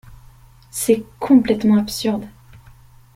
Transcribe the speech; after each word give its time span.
C’est 0.71 1.03
complètement 1.19 1.77
absurde. 1.77 2.25